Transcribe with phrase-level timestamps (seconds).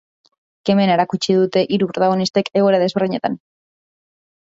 [0.67, 3.37] Kemena erakutsi dute hiru protagonistek egoera desberdinetan.